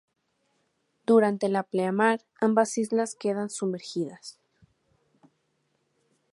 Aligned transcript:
Durante 1.05 1.47
la 1.47 1.61
pleamar, 1.61 2.21
ambas 2.39 2.75
islas 2.79 3.13
quedan 3.13 3.51
sumergidas. 3.51 4.39